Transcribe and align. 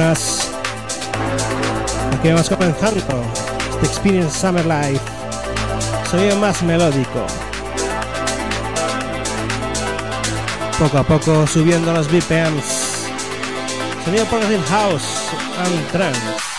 Buenas. 0.00 0.50
Aquí 2.18 2.28
vamos 2.30 2.48
comenzando. 2.48 3.02
The 3.80 3.86
Experience 3.86 4.40
Summer 4.40 4.64
Life. 4.64 5.04
Sonido 6.10 6.36
más 6.36 6.62
melódico. 6.62 7.26
Poco 10.78 10.96
a 10.96 11.02
poco 11.02 11.46
subiendo 11.46 11.92
los 11.92 12.10
BPMs. 12.10 13.08
Sonido 14.02 14.24
Progressive 14.24 14.64
House 14.68 15.04
and 15.58 15.92
Trance. 15.92 16.49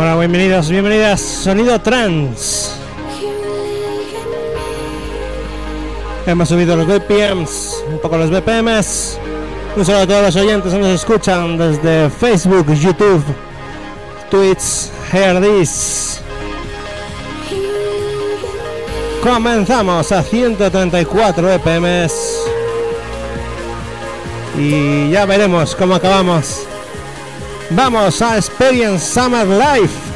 Bienvenidos, 0.00 0.70
bienvenidas. 0.70 1.20
Sonido 1.20 1.78
trans. 1.78 2.72
Hemos 6.26 6.48
subido 6.48 6.74
los 6.74 6.86
BPMs, 6.86 7.84
un 7.86 7.98
poco 7.98 8.16
los 8.16 8.30
BPMs. 8.30 9.18
Un 9.76 9.84
saludo 9.84 10.02
a 10.02 10.06
todos 10.06 10.22
los 10.22 10.36
oyentes 10.36 10.72
que 10.72 10.78
nos 10.78 10.88
escuchan 10.88 11.58
desde 11.58 12.08
Facebook, 12.08 12.72
YouTube, 12.72 13.22
Twitch, 14.30 14.90
Hear 15.12 15.40
This. 15.42 16.22
Comenzamos 19.22 20.12
a 20.12 20.22
134 20.22 21.58
BPMs. 21.58 22.12
Y 24.58 25.10
ya 25.10 25.26
veremos 25.26 25.76
cómo 25.76 25.94
acabamos. 25.94 26.69
Vamos 27.70 28.20
a 28.20 28.36
Experience 28.36 29.04
Summer 29.04 29.46
Life. 29.46 30.09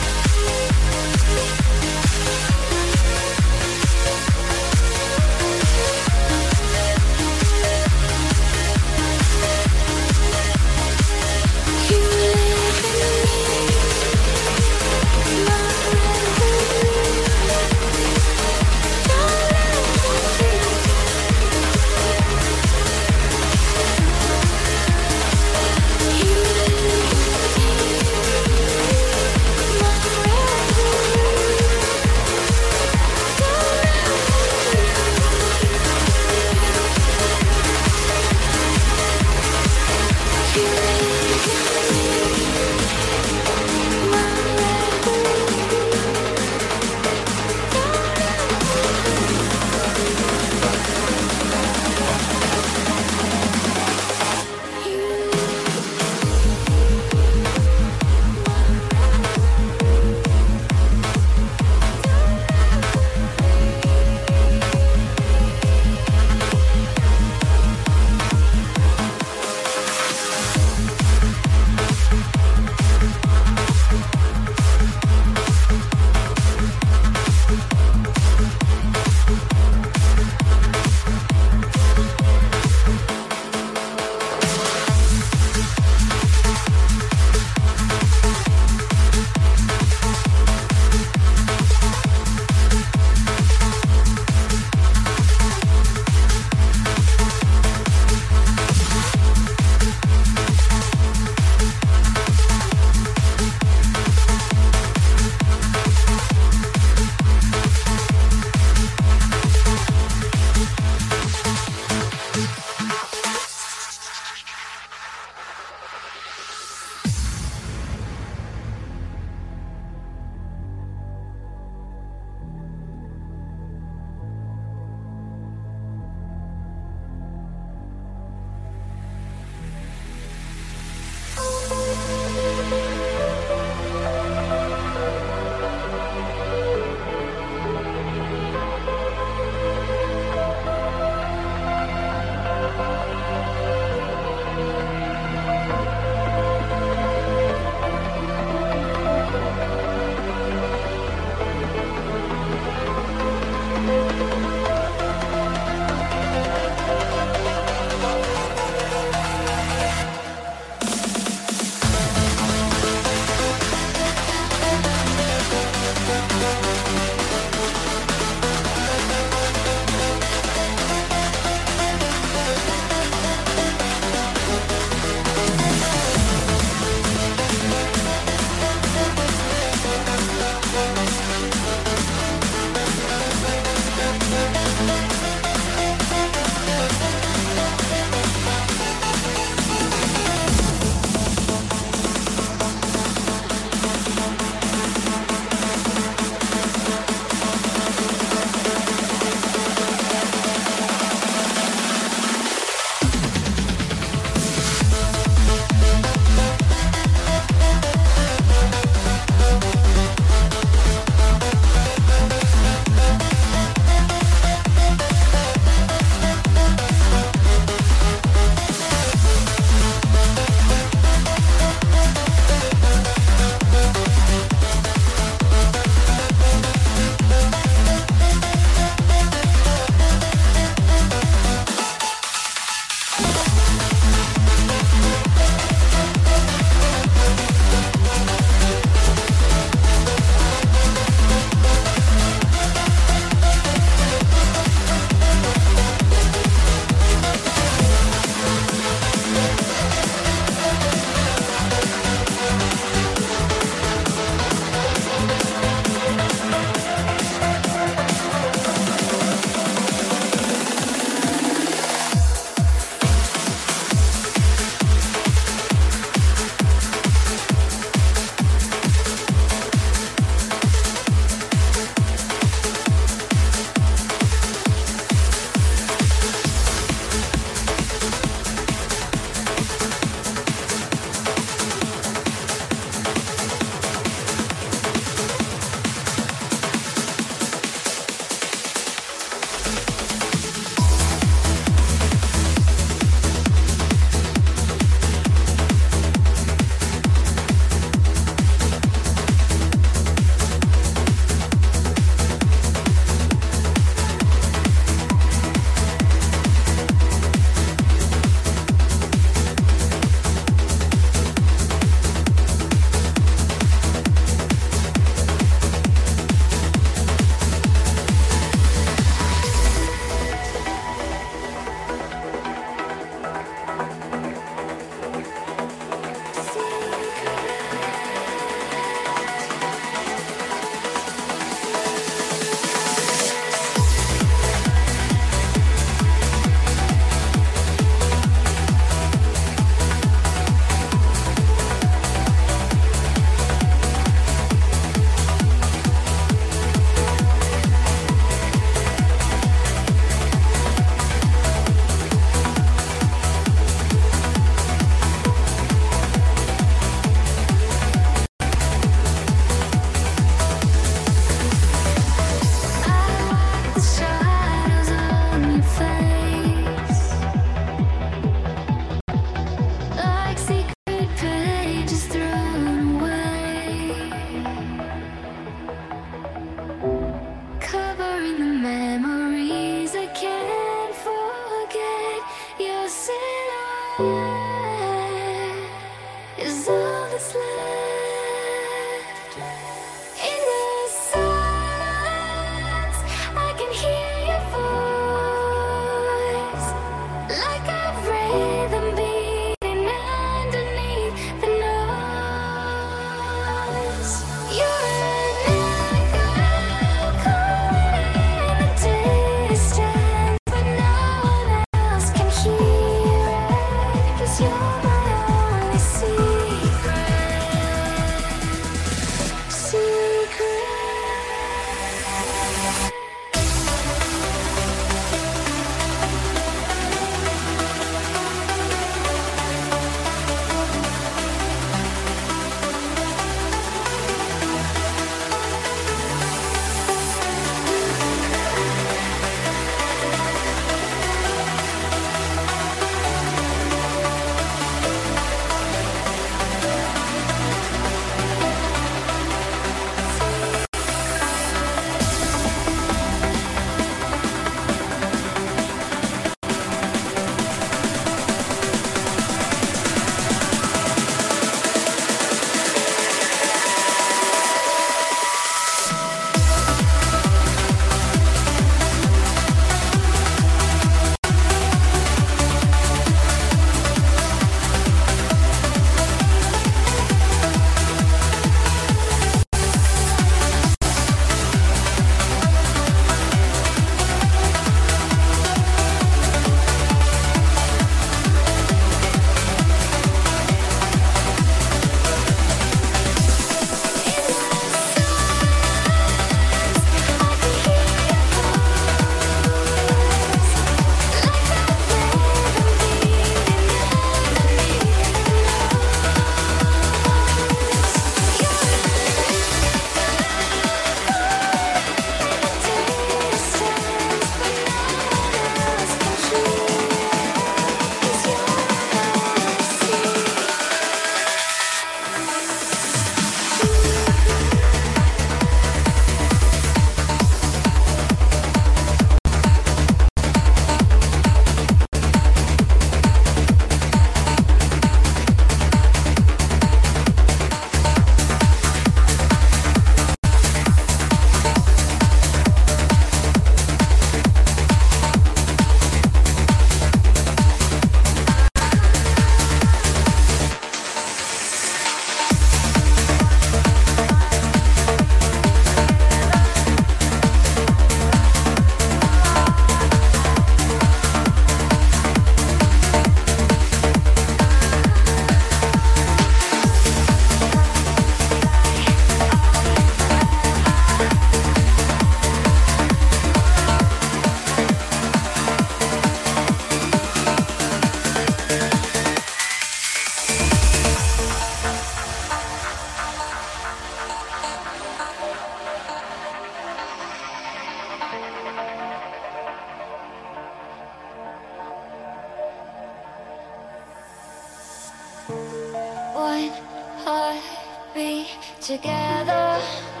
together. 598.77 600.00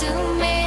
to 0.00 0.34
me. 0.34 0.57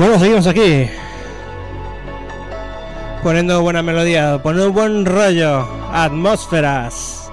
Bueno, 0.00 0.18
seguimos 0.18 0.46
aquí. 0.46 0.88
Poniendo 3.22 3.60
buena 3.60 3.82
melodía, 3.82 4.40
poniendo 4.42 4.72
buen 4.72 5.04
rollo, 5.04 5.68
atmósferas. 5.92 7.30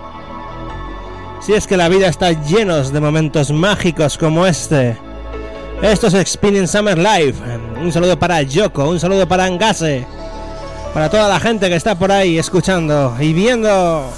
Si 1.40 1.54
es 1.54 1.66
que 1.66 1.78
la 1.78 1.88
vida 1.88 2.10
está 2.10 2.34
llena 2.34 2.82
de 2.82 3.00
momentos 3.00 3.52
mágicos 3.52 4.18
como 4.18 4.46
este. 4.46 4.98
Esto 5.82 6.08
es 6.08 6.16
Experience 6.16 6.78
Summer 6.78 6.98
Live. 6.98 7.36
Un 7.82 7.90
saludo 7.94 8.20
para 8.20 8.42
Yoko, 8.42 8.90
un 8.90 9.00
saludo 9.00 9.26
para 9.26 9.46
Angase, 9.46 10.06
para 10.94 11.10
toda 11.10 11.30
la 11.30 11.40
gente 11.40 11.70
que 11.70 11.76
está 11.78 11.98
por 11.98 12.12
ahí 12.12 12.38
escuchando 12.38 13.16
y 13.18 13.32
viendo. 13.32 14.12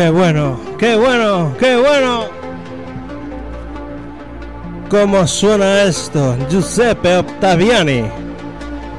Qué 0.00 0.08
bueno, 0.08 0.58
qué 0.78 0.96
bueno, 0.96 1.54
qué 1.58 1.76
bueno. 1.76 2.24
¿Cómo 4.88 5.26
suena 5.26 5.82
esto? 5.82 6.38
Giuseppe 6.48 7.18
Ottaviani. 7.18 8.04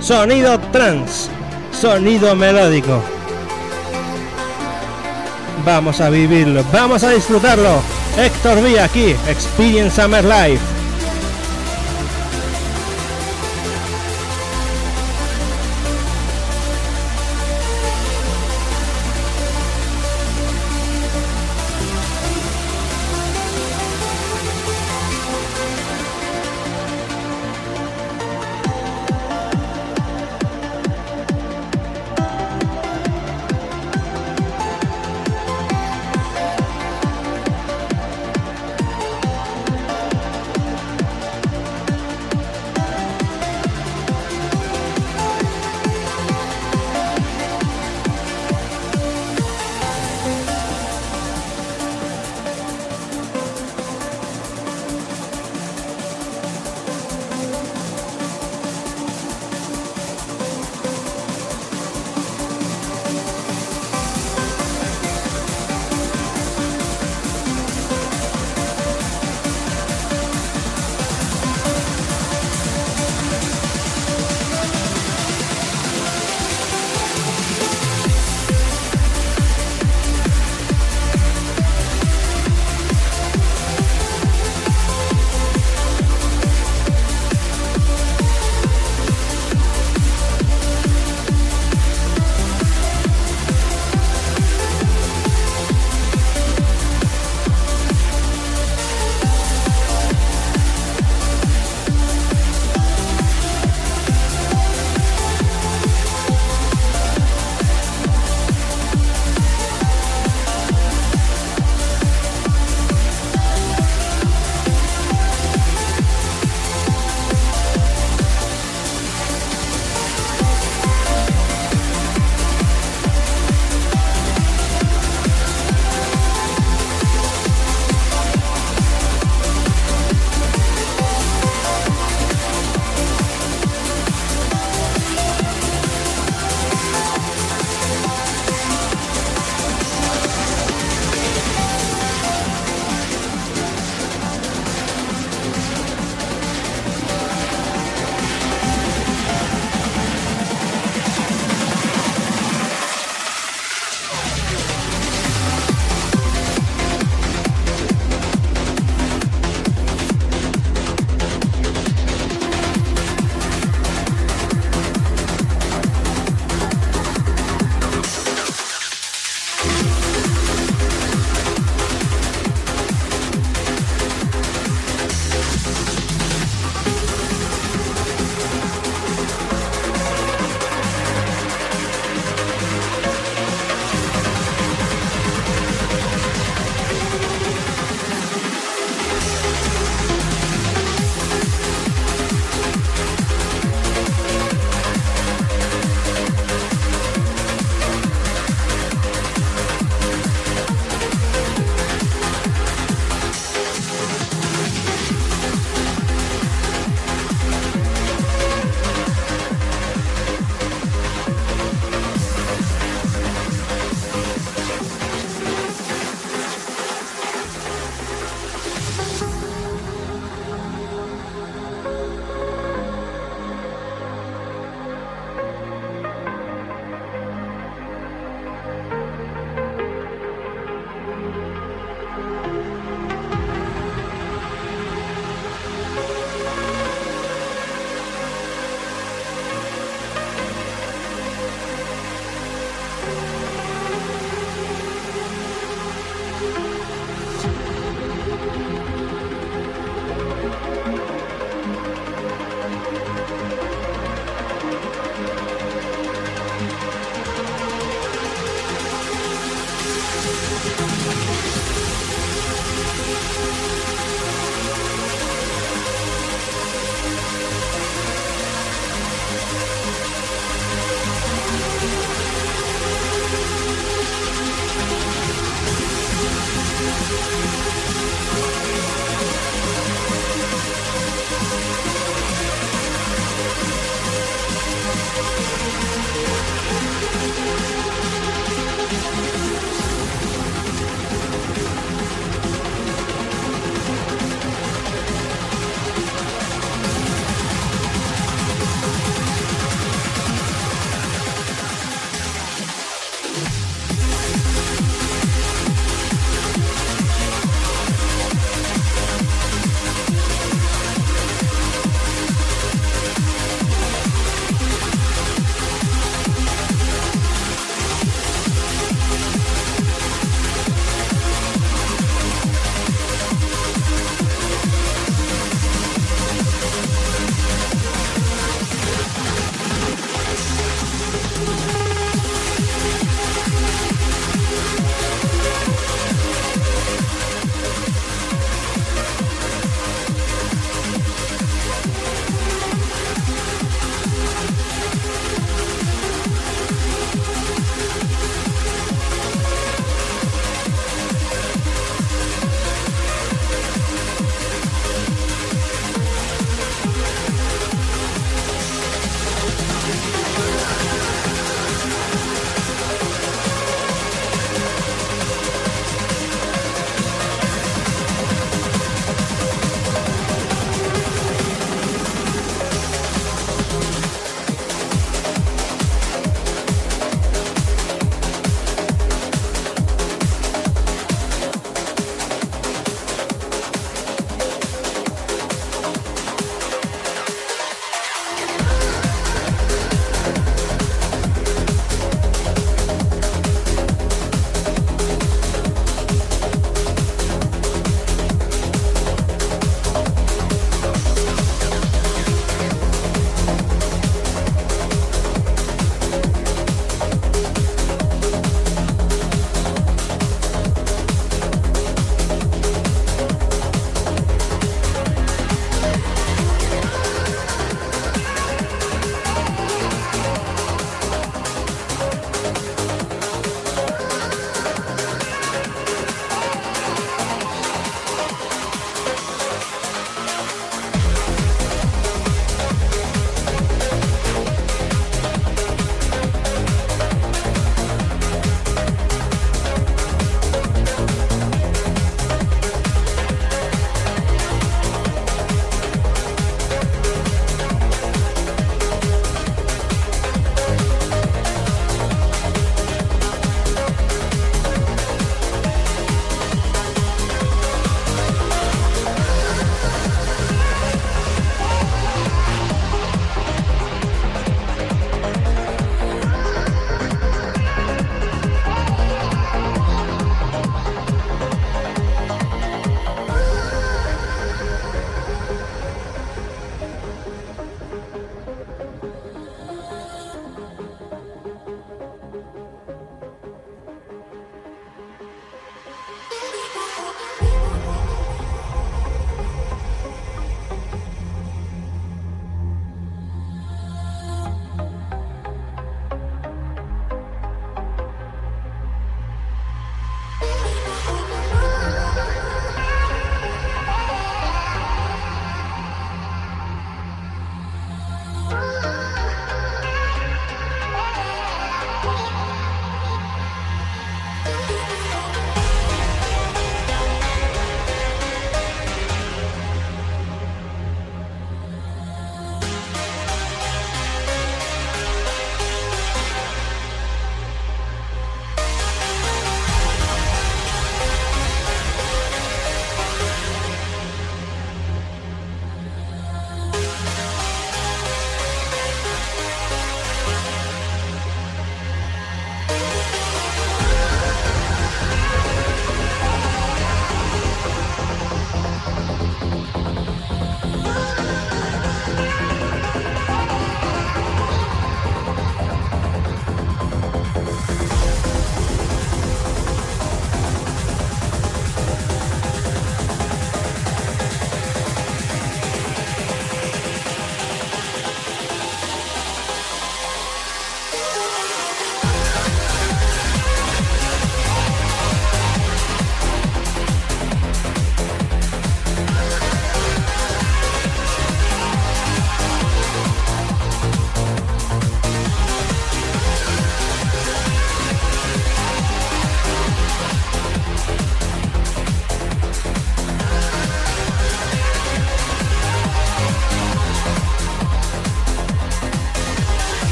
Sonido 0.00 0.60
trans, 0.70 1.30
sonido 1.72 2.36
melódico. 2.36 3.02
Vamos 5.64 5.98
a 6.02 6.10
vivirlo, 6.10 6.62
vamos 6.70 7.02
a 7.04 7.08
disfrutarlo. 7.08 7.80
Héctor 8.18 8.58
V 8.58 8.78
aquí, 8.78 9.16
Experience 9.30 9.98
Summer 9.98 10.22
Life. 10.22 10.71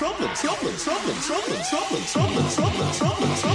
Trouble, 0.00 0.32
trouble, 0.34 0.72
trouble, 0.78 1.12
trouble, 1.20 1.62
trouble, 1.62 2.00
trouble, 2.06 2.42
trouble, 2.48 2.90
trouble. 2.90 3.36
troubling. 3.36 3.49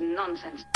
nonsense. 0.00 0.67